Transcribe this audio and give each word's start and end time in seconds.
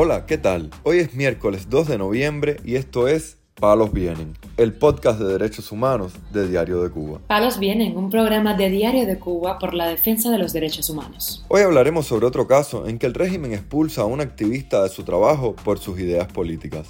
Hola, 0.00 0.26
¿qué 0.26 0.38
tal? 0.38 0.70
Hoy 0.84 0.98
es 0.98 1.14
miércoles 1.14 1.70
2 1.70 1.88
de 1.88 1.98
noviembre 1.98 2.58
y 2.64 2.76
esto 2.76 3.08
es 3.08 3.36
Palos 3.56 3.92
Vienen, 3.92 4.38
el 4.56 4.72
podcast 4.72 5.18
de 5.18 5.26
derechos 5.26 5.72
humanos 5.72 6.12
de 6.32 6.46
Diario 6.46 6.84
de 6.84 6.90
Cuba. 6.90 7.18
Palos 7.26 7.58
Vienen, 7.58 7.96
un 7.96 8.08
programa 8.08 8.54
de 8.54 8.70
Diario 8.70 9.06
de 9.06 9.18
Cuba 9.18 9.58
por 9.58 9.74
la 9.74 9.88
defensa 9.88 10.30
de 10.30 10.38
los 10.38 10.52
derechos 10.52 10.88
humanos. 10.88 11.44
Hoy 11.48 11.62
hablaremos 11.62 12.06
sobre 12.06 12.26
otro 12.26 12.46
caso 12.46 12.86
en 12.86 13.00
que 13.00 13.06
el 13.06 13.14
régimen 13.14 13.52
expulsa 13.52 14.02
a 14.02 14.04
un 14.04 14.20
activista 14.20 14.84
de 14.84 14.88
su 14.88 15.02
trabajo 15.02 15.56
por 15.64 15.80
sus 15.80 15.98
ideas 15.98 16.28
políticas. 16.28 16.86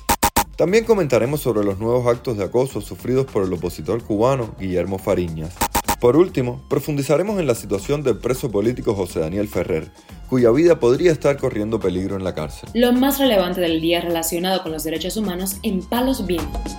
También 0.58 0.84
comentaremos 0.84 1.40
sobre 1.40 1.64
los 1.64 1.78
nuevos 1.78 2.06
actos 2.06 2.36
de 2.36 2.44
acoso 2.44 2.82
sufridos 2.82 3.24
por 3.24 3.42
el 3.42 3.52
opositor 3.54 4.02
cubano 4.02 4.54
Guillermo 4.60 4.98
Fariñas. 4.98 5.54
Por 6.00 6.16
último, 6.16 6.62
profundizaremos 6.68 7.40
en 7.40 7.48
la 7.48 7.56
situación 7.56 8.04
del 8.04 8.18
preso 8.18 8.52
político 8.52 8.94
José 8.94 9.18
Daniel 9.18 9.48
Ferrer, 9.48 9.90
cuya 10.28 10.52
vida 10.52 10.78
podría 10.78 11.10
estar 11.10 11.36
corriendo 11.38 11.80
peligro 11.80 12.14
en 12.14 12.22
la 12.22 12.36
cárcel. 12.36 12.70
Lo 12.72 12.92
más 12.92 13.18
relevante 13.18 13.60
del 13.60 13.80
día 13.80 14.00
relacionado 14.00 14.62
con 14.62 14.70
los 14.70 14.84
derechos 14.84 15.16
humanos 15.16 15.56
en 15.64 15.82
Palos 15.82 16.24
Vientos. 16.24 16.76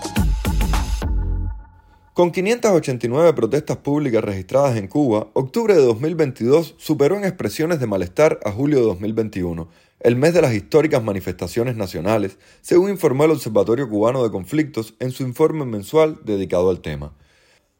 Con 2.13 2.31
589 2.31 3.33
protestas 3.33 3.77
públicas 3.77 4.23
registradas 4.23 4.77
en 4.77 4.87
Cuba, 4.87 5.27
octubre 5.33 5.73
de 5.73 5.81
2022 5.81 6.75
superó 6.77 7.17
en 7.17 7.25
expresiones 7.25 7.81
de 7.81 7.87
malestar 7.87 8.39
a 8.45 8.51
julio 8.51 8.79
de 8.79 8.85
2021, 8.85 9.67
el 9.99 10.15
mes 10.15 10.33
de 10.33 10.41
las 10.41 10.53
históricas 10.53 11.03
manifestaciones 11.03 11.75
nacionales, 11.75 12.37
según 12.61 12.89
informó 12.89 13.25
el 13.25 13.31
Observatorio 13.31 13.89
Cubano 13.89 14.23
de 14.23 14.31
Conflictos 14.31 14.95
en 14.99 15.11
su 15.11 15.23
informe 15.23 15.65
mensual 15.65 16.19
dedicado 16.23 16.69
al 16.69 16.79
tema. 16.79 17.13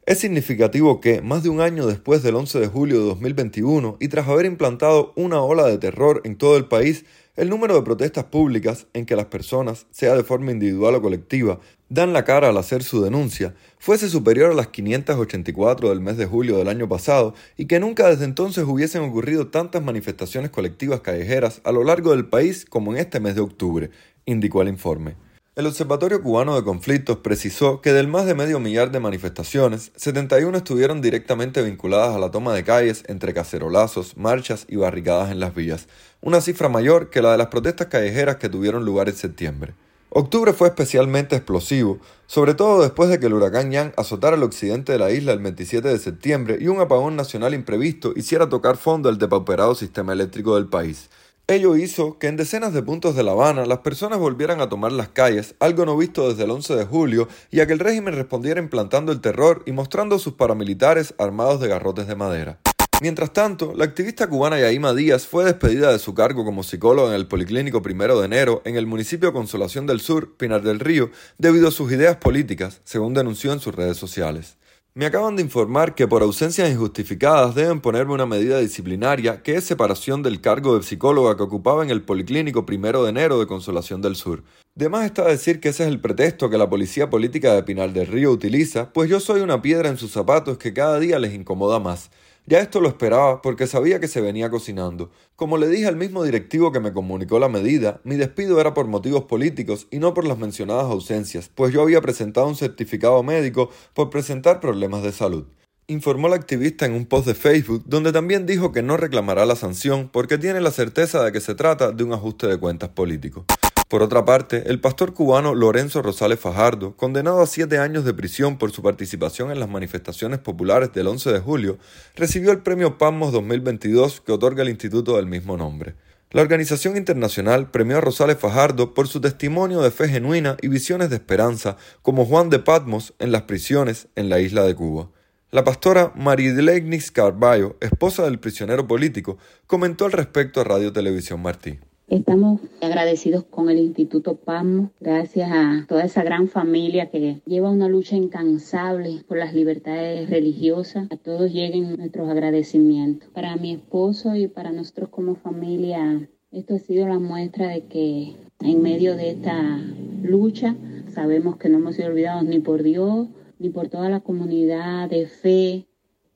Es 0.06 0.18
significativo 0.18 0.98
que, 0.98 1.20
más 1.20 1.42
de 1.42 1.50
un 1.50 1.60
año 1.60 1.86
después 1.86 2.22
del 2.22 2.34
11 2.34 2.58
de 2.58 2.66
julio 2.68 3.00
de 3.00 3.04
2021 3.04 3.98
y 4.00 4.08
tras 4.08 4.26
haber 4.28 4.46
implantado 4.46 5.12
una 5.14 5.42
ola 5.42 5.66
de 5.66 5.76
terror 5.76 6.22
en 6.24 6.36
todo 6.36 6.56
el 6.56 6.64
país, 6.64 7.04
el 7.36 7.50
número 7.50 7.74
de 7.74 7.82
protestas 7.82 8.24
públicas 8.24 8.86
en 8.94 9.04
que 9.04 9.14
las 9.14 9.26
personas, 9.26 9.86
sea 9.90 10.16
de 10.16 10.24
forma 10.24 10.52
individual 10.52 10.94
o 10.94 11.02
colectiva, 11.02 11.60
dan 11.90 12.14
la 12.14 12.24
cara 12.24 12.48
al 12.48 12.56
hacer 12.56 12.82
su 12.82 13.02
denuncia, 13.02 13.54
fuese 13.78 14.08
superior 14.08 14.52
a 14.52 14.54
las 14.54 14.68
584 14.68 15.90
del 15.90 16.00
mes 16.00 16.16
de 16.16 16.26
julio 16.26 16.56
del 16.56 16.68
año 16.68 16.88
pasado 16.88 17.34
y 17.58 17.66
que 17.66 17.78
nunca 17.78 18.08
desde 18.08 18.24
entonces 18.24 18.64
hubiesen 18.64 19.02
ocurrido 19.02 19.48
tantas 19.48 19.82
manifestaciones 19.82 20.50
colectivas 20.50 21.02
callejeras 21.02 21.60
a 21.62 21.72
lo 21.72 21.84
largo 21.84 22.12
del 22.12 22.26
país 22.26 22.64
como 22.64 22.92
en 22.92 22.98
este 22.98 23.20
mes 23.20 23.34
de 23.34 23.42
octubre, 23.42 23.90
indicó 24.24 24.62
el 24.62 24.68
informe. 24.68 25.16
El 25.56 25.66
Observatorio 25.66 26.22
Cubano 26.22 26.54
de 26.54 26.62
Conflictos 26.62 27.18
precisó 27.18 27.80
que 27.80 27.92
del 27.92 28.06
más 28.06 28.24
de 28.24 28.36
medio 28.36 28.60
millar 28.60 28.92
de 28.92 29.00
manifestaciones, 29.00 29.90
71 29.96 30.56
estuvieron 30.56 31.00
directamente 31.02 31.60
vinculadas 31.62 32.14
a 32.14 32.20
la 32.20 32.30
toma 32.30 32.54
de 32.54 32.62
calles 32.62 33.02
entre 33.08 33.34
cacerolazos, 33.34 34.16
marchas 34.16 34.64
y 34.68 34.76
barricadas 34.76 35.32
en 35.32 35.40
las 35.40 35.52
vías, 35.52 35.88
una 36.20 36.40
cifra 36.40 36.68
mayor 36.68 37.10
que 37.10 37.20
la 37.20 37.32
de 37.32 37.38
las 37.38 37.48
protestas 37.48 37.88
callejeras 37.88 38.36
que 38.36 38.48
tuvieron 38.48 38.84
lugar 38.84 39.08
en 39.08 39.16
septiembre. 39.16 39.74
Octubre 40.10 40.52
fue 40.52 40.68
especialmente 40.68 41.34
explosivo, 41.34 41.98
sobre 42.28 42.54
todo 42.54 42.80
después 42.80 43.10
de 43.10 43.18
que 43.18 43.26
el 43.26 43.34
huracán 43.34 43.72
Yang 43.72 43.92
azotara 43.96 44.36
el 44.36 44.44
occidente 44.44 44.92
de 44.92 44.98
la 45.00 45.10
isla 45.10 45.32
el 45.32 45.40
27 45.40 45.88
de 45.88 45.98
septiembre 45.98 46.58
y 46.60 46.68
un 46.68 46.80
apagón 46.80 47.16
nacional 47.16 47.54
imprevisto 47.54 48.12
hiciera 48.14 48.48
tocar 48.48 48.76
fondo 48.76 49.08
al 49.08 49.18
depauperado 49.18 49.74
sistema 49.74 50.12
eléctrico 50.12 50.54
del 50.54 50.68
país, 50.68 51.10
Ello 51.50 51.76
hizo 51.76 52.16
que 52.16 52.28
en 52.28 52.36
decenas 52.36 52.72
de 52.72 52.80
puntos 52.80 53.16
de 53.16 53.24
La 53.24 53.32
Habana 53.32 53.66
las 53.66 53.80
personas 53.80 54.20
volvieran 54.20 54.60
a 54.60 54.68
tomar 54.68 54.92
las 54.92 55.08
calles, 55.08 55.56
algo 55.58 55.84
no 55.84 55.96
visto 55.96 56.28
desde 56.28 56.44
el 56.44 56.52
11 56.52 56.76
de 56.76 56.84
julio, 56.84 57.26
y 57.50 57.58
a 57.58 57.66
que 57.66 57.72
el 57.72 57.80
régimen 57.80 58.14
respondiera 58.14 58.60
implantando 58.60 59.10
el 59.10 59.20
terror 59.20 59.64
y 59.66 59.72
mostrando 59.72 60.20
sus 60.20 60.34
paramilitares 60.34 61.12
armados 61.18 61.60
de 61.60 61.66
garrotes 61.66 62.06
de 62.06 62.14
madera. 62.14 62.60
Mientras 63.02 63.32
tanto, 63.32 63.72
la 63.74 63.84
activista 63.84 64.28
cubana 64.28 64.60
Yaima 64.60 64.94
Díaz 64.94 65.26
fue 65.26 65.44
despedida 65.44 65.90
de 65.90 65.98
su 65.98 66.14
cargo 66.14 66.44
como 66.44 66.62
psicóloga 66.62 67.08
en 67.08 67.16
el 67.16 67.26
Policlínico 67.26 67.82
Primero 67.82 68.20
de 68.20 68.26
Enero 68.26 68.62
en 68.64 68.76
el 68.76 68.86
municipio 68.86 69.32
Consolación 69.32 69.86
del 69.88 69.98
Sur, 69.98 70.36
Pinar 70.36 70.62
del 70.62 70.78
Río, 70.78 71.10
debido 71.36 71.66
a 71.66 71.72
sus 71.72 71.90
ideas 71.90 72.18
políticas, 72.18 72.80
según 72.84 73.12
denunció 73.12 73.52
en 73.52 73.58
sus 73.58 73.74
redes 73.74 73.96
sociales. 73.96 74.56
Me 75.00 75.06
acaban 75.06 75.34
de 75.34 75.40
informar 75.40 75.94
que 75.94 76.06
por 76.06 76.20
ausencias 76.20 76.70
injustificadas 76.70 77.54
deben 77.54 77.80
ponerme 77.80 78.12
una 78.12 78.26
medida 78.26 78.58
disciplinaria 78.58 79.42
que 79.42 79.54
es 79.54 79.64
separación 79.64 80.22
del 80.22 80.42
cargo 80.42 80.76
de 80.76 80.82
psicóloga 80.82 81.38
que 81.38 81.42
ocupaba 81.42 81.82
en 81.82 81.88
el 81.88 82.02
Policlínico 82.02 82.66
Primero 82.66 83.02
de 83.02 83.08
Enero 83.08 83.40
de 83.40 83.46
Consolación 83.46 84.02
del 84.02 84.14
Sur. 84.14 84.44
De 84.74 84.90
más 84.90 85.06
está 85.06 85.24
decir 85.24 85.58
que 85.58 85.70
ese 85.70 85.84
es 85.84 85.88
el 85.88 86.02
pretexto 86.02 86.50
que 86.50 86.58
la 86.58 86.68
policía 86.68 87.08
política 87.08 87.54
de 87.54 87.62
Pinal 87.62 87.94
del 87.94 88.08
Río 88.08 88.30
utiliza, 88.30 88.92
pues 88.92 89.08
yo 89.08 89.20
soy 89.20 89.40
una 89.40 89.62
piedra 89.62 89.88
en 89.88 89.96
sus 89.96 90.10
zapatos 90.10 90.58
que 90.58 90.74
cada 90.74 90.98
día 90.98 91.18
les 91.18 91.32
incomoda 91.32 91.80
más. 91.80 92.10
Ya 92.50 92.58
esto 92.58 92.80
lo 92.80 92.88
esperaba 92.88 93.42
porque 93.42 93.68
sabía 93.68 94.00
que 94.00 94.08
se 94.08 94.20
venía 94.20 94.50
cocinando. 94.50 95.12
Como 95.36 95.56
le 95.56 95.68
dije 95.68 95.86
al 95.86 95.94
mismo 95.94 96.24
directivo 96.24 96.72
que 96.72 96.80
me 96.80 96.92
comunicó 96.92 97.38
la 97.38 97.48
medida, 97.48 98.00
mi 98.02 98.16
despido 98.16 98.60
era 98.60 98.74
por 98.74 98.88
motivos 98.88 99.22
políticos 99.26 99.86
y 99.92 100.00
no 100.00 100.14
por 100.14 100.26
las 100.26 100.36
mencionadas 100.36 100.86
ausencias, 100.86 101.48
pues 101.54 101.72
yo 101.72 101.80
había 101.80 102.00
presentado 102.00 102.48
un 102.48 102.56
certificado 102.56 103.22
médico 103.22 103.70
por 103.94 104.10
presentar 104.10 104.58
problemas 104.58 105.04
de 105.04 105.12
salud. 105.12 105.46
Informó 105.86 106.28
la 106.28 106.34
activista 106.34 106.86
en 106.86 106.94
un 106.94 107.06
post 107.06 107.28
de 107.28 107.34
Facebook 107.34 107.84
donde 107.86 108.10
también 108.10 108.46
dijo 108.46 108.72
que 108.72 108.82
no 108.82 108.96
reclamará 108.96 109.46
la 109.46 109.54
sanción 109.54 110.08
porque 110.12 110.36
tiene 110.36 110.60
la 110.60 110.72
certeza 110.72 111.22
de 111.22 111.30
que 111.30 111.40
se 111.40 111.54
trata 111.54 111.92
de 111.92 112.02
un 112.02 112.12
ajuste 112.12 112.48
de 112.48 112.58
cuentas 112.58 112.88
político. 112.88 113.46
Por 113.90 114.04
otra 114.04 114.24
parte, 114.24 114.70
el 114.70 114.78
pastor 114.78 115.14
cubano 115.14 115.52
Lorenzo 115.52 116.00
Rosales 116.00 116.38
Fajardo, 116.38 116.94
condenado 116.96 117.42
a 117.42 117.46
siete 117.48 117.78
años 117.78 118.04
de 118.04 118.14
prisión 118.14 118.56
por 118.56 118.70
su 118.70 118.84
participación 118.84 119.50
en 119.50 119.58
las 119.58 119.68
manifestaciones 119.68 120.38
populares 120.38 120.92
del 120.92 121.08
11 121.08 121.32
de 121.32 121.40
julio, 121.40 121.76
recibió 122.14 122.52
el 122.52 122.60
premio 122.60 122.98
PAMMOS 122.98 123.32
2022 123.32 124.20
que 124.20 124.30
otorga 124.30 124.62
el 124.62 124.68
instituto 124.68 125.16
del 125.16 125.26
mismo 125.26 125.56
nombre. 125.56 125.96
La 126.30 126.40
organización 126.40 126.96
internacional 126.96 127.72
premió 127.72 127.98
a 127.98 128.00
Rosales 128.00 128.38
Fajardo 128.38 128.94
por 128.94 129.08
su 129.08 129.20
testimonio 129.20 129.80
de 129.80 129.90
fe 129.90 130.08
genuina 130.08 130.56
y 130.62 130.68
visiones 130.68 131.10
de 131.10 131.16
esperanza 131.16 131.76
como 132.02 132.26
Juan 132.26 132.48
de 132.48 132.60
Patmos 132.60 133.14
en 133.18 133.32
las 133.32 133.42
prisiones 133.42 134.06
en 134.14 134.28
la 134.28 134.38
isla 134.38 134.62
de 134.62 134.76
Cuba. 134.76 135.08
La 135.50 135.64
pastora 135.64 136.12
Maridlegnis 136.14 137.10
Carballo, 137.10 137.76
esposa 137.80 138.22
del 138.22 138.38
prisionero 138.38 138.86
político, 138.86 139.36
comentó 139.66 140.04
al 140.04 140.12
respecto 140.12 140.60
a 140.60 140.64
Radio 140.64 140.92
Televisión 140.92 141.42
Martí. 141.42 141.80
Estamos 142.10 142.60
agradecidos 142.80 143.44
con 143.44 143.70
el 143.70 143.78
Instituto 143.78 144.34
PAMO, 144.34 144.90
gracias 144.98 145.48
a 145.52 145.86
toda 145.86 146.02
esa 146.02 146.24
gran 146.24 146.48
familia 146.48 147.08
que 147.08 147.40
lleva 147.46 147.70
una 147.70 147.88
lucha 147.88 148.16
incansable 148.16 149.22
por 149.28 149.38
las 149.38 149.54
libertades 149.54 150.28
religiosas. 150.28 151.06
A 151.12 151.16
todos 151.16 151.52
lleguen 151.52 151.96
nuestros 151.96 152.28
agradecimientos. 152.28 153.28
Para 153.30 153.54
mi 153.54 153.74
esposo 153.74 154.34
y 154.34 154.48
para 154.48 154.72
nosotros 154.72 155.10
como 155.10 155.36
familia, 155.36 156.28
esto 156.50 156.74
ha 156.74 156.78
sido 156.80 157.06
la 157.06 157.20
muestra 157.20 157.68
de 157.68 157.84
que 157.84 158.34
en 158.58 158.82
medio 158.82 159.14
de 159.14 159.30
esta 159.30 159.78
lucha 160.20 160.74
sabemos 161.14 161.58
que 161.58 161.68
no 161.68 161.78
hemos 161.78 161.94
sido 161.94 162.08
olvidados 162.08 162.42
ni 162.42 162.58
por 162.58 162.82
Dios 162.82 163.28
ni 163.60 163.70
por 163.70 163.88
toda 163.88 164.08
la 164.08 164.18
comunidad 164.18 165.08
de 165.08 165.28
fe 165.28 165.86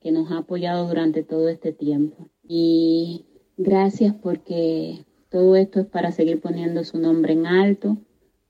que 0.00 0.12
nos 0.12 0.30
ha 0.30 0.38
apoyado 0.38 0.86
durante 0.86 1.24
todo 1.24 1.48
este 1.48 1.72
tiempo. 1.72 2.28
Y 2.46 3.24
gracias 3.56 4.14
porque 4.14 5.04
todo 5.34 5.56
esto 5.56 5.80
es 5.80 5.86
para 5.86 6.12
seguir 6.12 6.40
poniendo 6.40 6.84
su 6.84 6.96
nombre 6.96 7.32
en 7.32 7.44
alto 7.44 7.96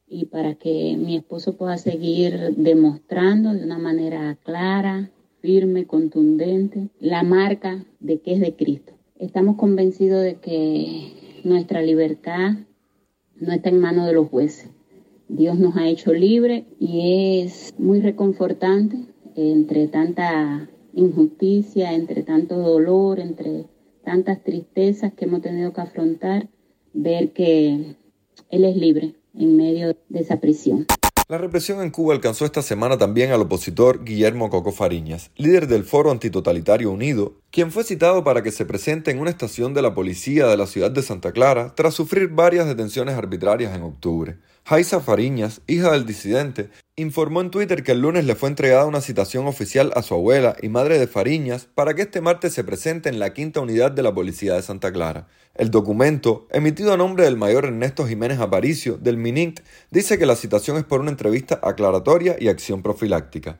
y 0.07 0.27
para 0.27 0.55
que 0.57 0.99
mi 0.99 1.17
esposo 1.17 1.57
pueda 1.57 1.79
seguir 1.79 2.55
demostrando 2.59 3.55
de 3.55 3.65
una 3.65 3.79
manera 3.79 4.37
clara, 4.45 5.11
firme, 5.41 5.87
contundente, 5.87 6.91
la 7.01 7.23
marca 7.23 7.87
de 8.01 8.21
que 8.21 8.35
es 8.35 8.41
de 8.41 8.55
Cristo. 8.55 8.93
Estamos 9.19 9.57
convencidos 9.57 10.23
de 10.23 10.35
que 10.35 11.41
nuestra 11.43 11.81
libertad 11.81 12.53
no 13.37 13.55
está 13.55 13.71
en 13.71 13.81
manos 13.81 14.07
de 14.07 14.13
los 14.13 14.29
jueces. 14.29 14.69
Dios 15.29 15.59
nos 15.59 15.79
ha 15.79 15.89
hecho 15.89 16.13
libres 16.13 16.65
y 16.79 17.41
es 17.41 17.73
muy 17.79 18.03
reconfortante 18.03 18.99
entre 19.37 19.89
tanta 19.89 20.69
injusticia, 20.93 21.95
entre 21.95 22.23
tanto 22.25 22.59
dolor, 22.59 23.21
entre 23.21 23.65
tantas 24.05 24.45
tristezas 24.45 25.15
que 25.15 25.25
hemos 25.25 25.41
tenido 25.41 25.73
que 25.73 25.81
afrontar, 25.81 26.51
ver 26.95 27.33
que 27.33 27.97
él 28.51 28.65
es 28.65 28.77
libre 28.77 29.15
en 29.35 29.57
medio 29.57 29.97
de 30.09 30.21
esa 30.21 30.41
prisión. 30.41 30.87
La 31.27 31.39
represión 31.39 31.81
en 31.83 31.91
Cuba 31.91 32.13
alcanzó 32.13 32.45
esta 32.45 32.61
semana 32.61 32.99
también 32.99 33.33
al 33.33 33.41
opositor 33.41 34.05
Guillermo 34.05 34.51
Coco 34.51 34.73
Fariñas, 34.73 35.31
líder 35.37 35.69
del 35.69 35.85
Foro 35.85 36.11
Antitotalitario 36.11 36.91
Unido, 36.91 37.41
quien 37.51 37.73
fue 37.73 37.83
citado 37.83 38.25
para 38.25 38.43
que 38.43 38.53
se 38.53 38.67
presente 38.67 39.11
en 39.11 39.19
una 39.19 39.31
estación 39.31 39.73
de 39.73 39.81
la 39.81 39.95
policía 39.95 40.47
de 40.47 40.59
la 40.59 40.67
ciudad 40.67 40.91
de 40.91 41.01
Santa 41.01 41.33
Clara 41.33 41.75
tras 41.75 41.95
sufrir 41.95 42.29
varias 42.29 42.67
detenciones 42.67 43.15
arbitrarias 43.15 43.75
en 43.75 43.85
octubre. 43.85 44.37
Jaisa 44.67 45.01
Fariñas, 45.01 45.63
hija 45.67 45.93
del 45.93 46.05
disidente, 46.05 46.69
informó 46.97 47.41
en 47.41 47.51
Twitter 47.51 47.83
que 47.83 47.91
el 47.91 48.03
lunes 48.03 48.25
le 48.25 48.37
fue 48.37 48.49
entregada 48.49 48.87
una 48.87 49.01
citación 49.01 49.49
oficial 49.49 49.91
a 49.97 50.03
su 50.03 50.15
abuela 50.15 50.55
y 50.63 50.69
madre 50.69 50.97
de 50.97 51.09
Fariñas 51.09 51.67
para 51.75 51.95
que 51.95 52.03
este 52.03 52.21
martes 52.21 52.53
se 52.53 52.63
presente 52.63 53.09
en 53.09 53.19
la 53.19 53.33
quinta 53.33 53.61
unidad 53.61 53.91
de 53.91 54.05
la 54.05 54.15
policía 54.15 54.55
de 54.55 54.63
Santa 54.63 54.93
Clara. 54.93 55.27
El 55.57 55.73
documento, 55.73 56.47
emitido 56.53 56.93
a 56.93 56.97
nombre 56.97 57.25
del 57.25 57.37
mayor 57.37 57.65
Ernesto 57.65 58.07
Jiménez 58.07 58.39
Aparicio, 58.39 58.97
del 58.97 59.17
MININT, 59.17 59.61
dice 59.91 60.19
que 60.19 60.27
la 60.27 60.37
citación 60.37 60.77
es 60.77 60.85
por 60.85 61.01
una 61.01 61.11
entrevista 61.11 61.59
aclaratoria 61.65 62.37
y 62.39 62.47
acción 62.47 62.81
profiláctica. 62.81 63.59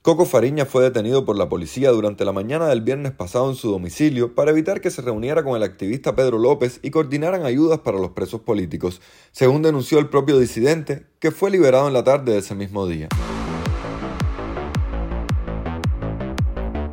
Coco 0.00 0.26
Fariña 0.26 0.64
fue 0.64 0.84
detenido 0.84 1.24
por 1.24 1.36
la 1.36 1.48
policía 1.48 1.90
durante 1.90 2.24
la 2.24 2.32
mañana 2.32 2.68
del 2.68 2.82
viernes 2.82 3.12
pasado 3.12 3.50
en 3.50 3.56
su 3.56 3.70
domicilio 3.70 4.34
para 4.34 4.52
evitar 4.52 4.80
que 4.80 4.92
se 4.92 5.02
reuniera 5.02 5.42
con 5.42 5.56
el 5.56 5.64
activista 5.64 6.14
Pedro 6.14 6.38
López 6.38 6.78
y 6.82 6.90
coordinaran 6.90 7.44
ayudas 7.44 7.80
para 7.80 7.98
los 7.98 8.10
presos 8.10 8.40
políticos, 8.42 9.00
según 9.32 9.62
denunció 9.62 9.98
el 9.98 10.08
propio 10.08 10.38
disidente, 10.38 11.04
que 11.18 11.32
fue 11.32 11.50
liberado 11.50 11.88
en 11.88 11.94
la 11.94 12.04
tarde 12.04 12.32
de 12.32 12.38
ese 12.38 12.54
mismo 12.54 12.86
día. 12.86 13.08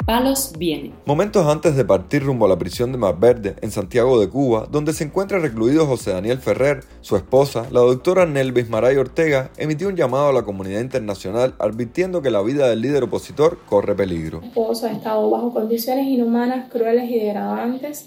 Palos 0.06 0.54
viene. 0.60 0.94
Momentos 1.07 1.48
antes 1.48 1.75
de 1.75 1.84
partir 1.84 2.22
rumbo 2.22 2.46
a 2.46 2.50
la 2.50 2.60
prisión 2.60 2.92
de 2.92 3.00
Mar 3.00 3.19
Verde, 3.19 3.56
en 3.63 3.72
Santiago 3.72 4.19
de 4.19 4.30
Cuba, 4.30 4.68
donde 4.72 4.94
se 4.94 5.04
encuentra 5.04 5.40
recluido 5.40 5.88
José 5.88 6.12
Daniel 6.12 6.38
Ferrer, 6.38 6.84
su 7.02 7.16
esposa, 7.16 7.66
la 7.72 7.80
doctora 7.80 8.28
Nelvis 8.28 8.69
Maray 8.69 8.98
Ortega, 8.98 9.50
emitió 9.57 9.88
un 9.88 9.96
llamado 9.96 10.28
a 10.28 10.34
la 10.34 10.44
comunidad 10.44 10.81
internacional 10.81 11.56
advirtiendo 11.57 12.22
que 12.22 12.30
la 12.30 12.44
vida 12.44 12.69
del 12.69 12.81
líder 12.81 13.06
opositor 13.06 13.57
corre 13.68 13.96
peligro. 13.96 14.42
Mi 14.42 14.48
esposo 14.50 14.86
ha 14.86 14.92
estado 14.92 15.28
bajo 15.31 15.52
condiciones 15.52 16.06
inhumanas, 16.06 16.69
crueles 16.72 17.10
y 17.10 17.18
degradantes, 17.18 18.06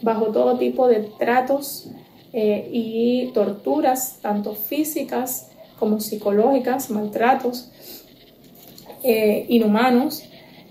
bajo 0.00 0.26
todo 0.26 0.58
tipo 0.58 0.86
de 0.86 1.10
tratos 1.18 1.88
eh, 2.32 2.70
y 2.72 3.32
torturas, 3.34 4.20
tanto 4.22 4.54
físicas 4.54 5.48
como 5.80 5.98
psicológicas, 5.98 6.88
maltratos 6.88 7.72
eh, 9.02 9.44
inhumanos 9.48 10.22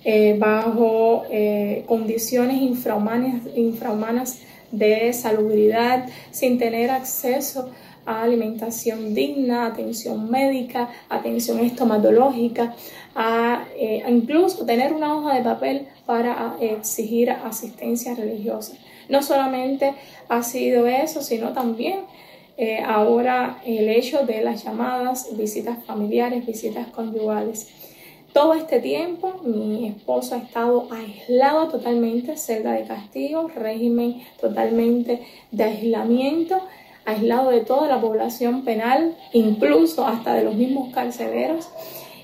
eh, 0.03 0.35
bajo 0.39 1.25
eh, 1.29 1.83
condiciones 1.87 2.59
infrahumanas, 2.61 4.39
de 4.71 5.11
salubridad, 5.11 6.07
sin 6.31 6.57
tener 6.57 6.89
acceso 6.91 7.69
a 8.05 8.23
alimentación 8.23 9.13
digna, 9.13 9.67
atención 9.67 10.31
médica, 10.31 10.89
atención 11.09 11.59
estomatológica, 11.59 12.73
eh, 13.77 14.01
incluso 14.07 14.65
tener 14.65 14.93
una 14.93 15.15
hoja 15.15 15.35
de 15.35 15.43
papel 15.43 15.87
para 16.05 16.55
exigir 16.61 17.29
asistencia 17.29 18.15
religiosa. 18.15 18.73
No 19.09 19.21
solamente 19.21 19.93
ha 20.29 20.41
sido 20.41 20.87
eso, 20.87 21.21
sino 21.21 21.51
también 21.51 21.99
ahora 22.85 23.59
el 23.65 23.89
hecho 23.89 24.25
de 24.25 24.41
las 24.41 24.63
llamadas 24.63 25.35
visitas 25.35 25.83
familiares, 25.83 26.45
visitas 26.45 26.87
conyugales. 26.87 27.67
Todo 28.33 28.53
este 28.53 28.79
tiempo 28.79 29.41
mi 29.43 29.87
esposo 29.87 30.35
ha 30.35 30.37
estado 30.37 30.87
aislado 30.89 31.67
totalmente, 31.67 32.37
celda 32.37 32.71
de 32.73 32.85
castigo, 32.85 33.49
régimen 33.53 34.23
totalmente 34.39 35.21
de 35.51 35.63
aislamiento, 35.63 36.61
aislado 37.05 37.49
de 37.49 37.61
toda 37.61 37.87
la 37.87 37.99
población 37.99 38.63
penal, 38.63 39.17
incluso 39.33 40.07
hasta 40.07 40.33
de 40.33 40.45
los 40.45 40.55
mismos 40.55 40.93
carceleros, 40.93 41.67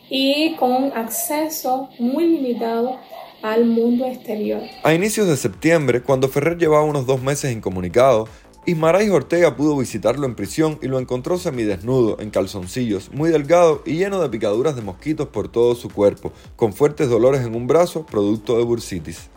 y 0.09 0.55
con 0.55 0.93
acceso 0.95 1.89
muy 1.99 2.25
limitado 2.25 2.97
al 3.41 3.65
mundo 3.65 4.05
exterior. 4.05 4.61
A 4.83 4.93
inicios 4.93 5.27
de 5.27 5.35
septiembre, 5.35 6.01
cuando 6.01 6.29
Ferrer 6.29 6.57
llevaba 6.57 6.83
unos 6.83 7.05
dos 7.05 7.21
meses 7.21 7.51
incomunicado, 7.51 8.29
Ismaray 8.67 9.07
Ortega 9.07 9.55
pudo 9.55 9.77
visitarlo 9.77 10.25
en 10.25 10.35
prisión 10.35 10.77
y 10.81 10.89
lo 10.89 10.99
encontró 10.99 11.37
semidesnudo, 11.37 12.19
en 12.19 12.31
calzoncillos, 12.31 13.13
muy 13.13 13.29
delgado 13.29 13.81
y 13.85 13.93
lleno 13.93 14.21
de 14.21 14.27
picaduras 14.27 14.75
de 14.75 14.81
mosquitos 14.81 15.29
por 15.29 15.47
todo 15.47 15.73
su 15.73 15.89
cuerpo, 15.89 16.33
con 16.57 16.73
fuertes 16.73 17.07
dolores 17.07 17.45
en 17.45 17.55
un 17.55 17.65
brazo, 17.65 18.05
producto 18.05 18.57
de 18.57 18.65
bursitis. 18.65 19.29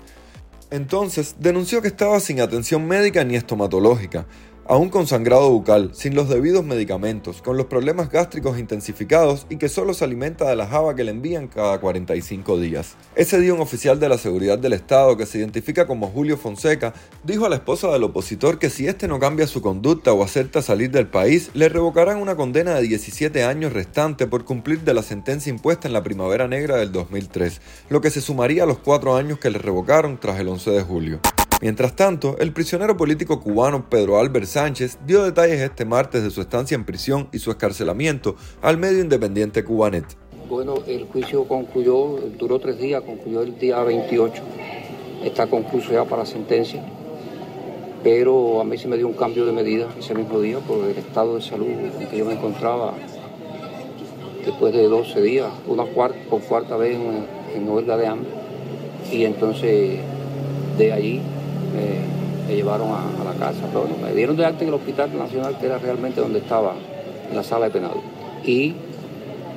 Entonces 0.72 1.36
denunció 1.38 1.80
que 1.80 1.86
estaba 1.86 2.18
sin 2.18 2.40
atención 2.40 2.88
médica 2.88 3.22
ni 3.22 3.36
estomatológica, 3.36 4.26
aún 4.70 4.88
con 4.88 5.08
sangrado 5.08 5.50
bucal, 5.50 5.90
sin 5.94 6.14
los 6.14 6.28
debidos 6.28 6.64
medicamentos, 6.64 7.42
con 7.42 7.56
los 7.56 7.66
problemas 7.66 8.08
gástricos 8.08 8.56
intensificados 8.56 9.44
y 9.50 9.56
que 9.56 9.68
solo 9.68 9.94
se 9.94 10.04
alimenta 10.04 10.48
de 10.48 10.54
la 10.54 10.68
java 10.68 10.94
que 10.94 11.02
le 11.02 11.10
envían 11.10 11.48
cada 11.48 11.80
45 11.80 12.60
días. 12.60 12.94
Ese 13.16 13.40
día 13.40 13.52
un 13.52 13.60
oficial 13.60 13.98
de 13.98 14.08
la 14.08 14.16
seguridad 14.16 14.60
del 14.60 14.74
Estado 14.74 15.16
que 15.16 15.26
se 15.26 15.38
identifica 15.38 15.88
como 15.88 16.06
Julio 16.06 16.36
Fonseca 16.36 16.94
dijo 17.24 17.46
a 17.46 17.48
la 17.48 17.56
esposa 17.56 17.88
del 17.88 18.04
opositor 18.04 18.60
que 18.60 18.70
si 18.70 18.86
este 18.86 19.08
no 19.08 19.18
cambia 19.18 19.48
su 19.48 19.60
conducta 19.60 20.12
o 20.12 20.22
acepta 20.22 20.62
salir 20.62 20.92
del 20.92 21.08
país, 21.08 21.50
le 21.54 21.68
revocarán 21.68 22.18
una 22.18 22.36
condena 22.36 22.76
de 22.76 22.82
17 22.82 23.42
años 23.42 23.72
restante 23.72 24.28
por 24.28 24.44
cumplir 24.44 24.82
de 24.82 24.94
la 24.94 25.02
sentencia 25.02 25.50
impuesta 25.50 25.88
en 25.88 25.94
la 25.94 26.04
primavera 26.04 26.46
negra 26.46 26.76
del 26.76 26.92
2003, 26.92 27.60
lo 27.88 28.00
que 28.00 28.10
se 28.10 28.20
sumaría 28.20 28.62
a 28.62 28.66
los 28.66 28.78
cuatro 28.78 29.16
años 29.16 29.40
que 29.40 29.50
le 29.50 29.58
revocaron 29.58 30.20
tras 30.20 30.38
el 30.38 30.46
11 30.46 30.70
de 30.70 30.82
julio. 30.82 31.20
Mientras 31.60 31.94
tanto, 31.94 32.38
el 32.38 32.54
prisionero 32.54 32.96
político 32.96 33.38
cubano 33.38 33.90
Pedro 33.90 34.18
Albert 34.18 34.46
Sánchez 34.46 34.98
dio 35.06 35.22
detalles 35.24 35.60
este 35.60 35.84
martes 35.84 36.22
de 36.22 36.30
su 36.30 36.40
estancia 36.40 36.74
en 36.74 36.86
prisión 36.86 37.28
y 37.32 37.38
su 37.38 37.50
escarcelamiento 37.50 38.36
al 38.62 38.78
medio 38.78 39.00
independiente 39.00 39.62
Cubanet. 39.62 40.06
Bueno, 40.48 40.76
el 40.86 41.04
juicio 41.04 41.44
concluyó, 41.44 42.16
duró 42.38 42.58
tres 42.60 42.78
días, 42.78 43.02
concluyó 43.02 43.42
el 43.42 43.58
día 43.58 43.82
28. 43.82 44.42
Está 45.22 45.48
concluso 45.48 45.92
ya 45.92 46.06
para 46.06 46.24
sentencia. 46.24 46.82
Pero 48.02 48.62
a 48.62 48.64
mí 48.64 48.78
se 48.78 48.88
me 48.88 48.96
dio 48.96 49.06
un 49.06 49.12
cambio 49.12 49.44
de 49.44 49.52
medida 49.52 49.86
ese 49.98 50.14
mismo 50.14 50.40
día 50.40 50.60
por 50.60 50.82
el 50.86 50.96
estado 50.96 51.34
de 51.34 51.42
salud 51.42 51.66
en 51.66 52.08
que 52.08 52.16
yo 52.16 52.24
me 52.24 52.32
encontraba 52.32 52.94
después 54.46 54.72
de 54.72 54.84
12 54.84 55.20
días, 55.20 55.52
una 55.66 55.84
cuarta, 55.84 56.18
por 56.30 56.40
cuarta 56.40 56.78
vez 56.78 56.96
en, 56.96 57.26
en 57.54 57.68
huelga 57.68 57.98
de 57.98 58.06
hambre. 58.06 58.30
Y 59.12 59.26
entonces 59.26 60.00
de 60.78 60.92
allí 60.94 61.20
me, 61.74 62.54
llevaron 62.54 62.88
a, 62.90 63.24
la 63.24 63.38
casa. 63.38 63.60
Pero 63.72 63.88
me 64.02 64.14
dieron 64.14 64.36
de 64.36 64.44
alta 64.44 64.62
en 64.62 64.68
el 64.68 64.74
Hospital 64.74 65.16
Nacional, 65.16 65.56
que 65.58 65.66
era 65.66 65.78
realmente 65.78 66.20
donde 66.20 66.40
estaba, 66.40 66.74
en 67.28 67.36
la 67.36 67.44
sala 67.44 67.66
de 67.66 67.72
penal. 67.72 67.94
Y 68.44 68.74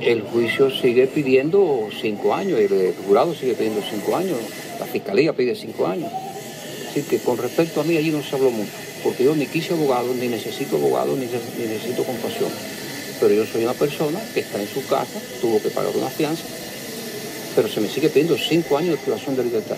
el 0.01 0.21
juicio 0.21 0.69
sigue 0.69 1.07
pidiendo 1.07 1.88
cinco 2.01 2.33
años, 2.33 2.60
el 2.60 2.94
jurado 3.07 3.33
sigue 3.33 3.54
pidiendo 3.54 3.81
cinco 3.89 4.15
años, 4.15 4.38
la 4.80 4.86
fiscalía 4.86 5.33
pide 5.33 5.56
cinco 5.56 5.88
años. 5.88 6.12
Así 6.89 7.01
que 7.04 7.19
con 7.19 7.38
respecto 7.38 7.81
a 7.81 7.83
mí 7.83 7.98
allí 7.98 8.12
no 8.12 8.21
se 8.21 8.36
habló 8.36 8.51
mucho, 8.51 8.71
porque 9.04 9.24
yo 9.24 9.36
ni 9.36 9.48
quise 9.48 9.74
abogado, 9.74 10.13
ni 10.13 10.27
necesito 10.27 10.75
abogado, 10.75 11.16
ni, 11.16 11.25
ni 11.25 11.68
necesito 11.68 12.04
compasión. 12.04 12.50
Pero 13.19 13.33
yo 13.33 13.45
soy 13.45 13.63
una 13.63 13.74
persona 13.74 14.19
que 14.33 14.42
está 14.42 14.62
en 14.62 14.68
su 14.68 14.86
casa, 14.86 15.19
tuvo 15.42 15.62
que 15.62 15.69
pagar 15.69 15.95
una 15.95 16.09
fianza, 16.09 16.44
pero 17.56 17.68
se 17.68 17.80
me 17.80 17.88
sigue 17.88 18.09
pidiendo 18.09 18.38
cinco 18.38 18.77
años 18.77 18.92
de 18.92 18.98
privación 18.98 19.36
de 19.36 19.44
libertad. 19.44 19.77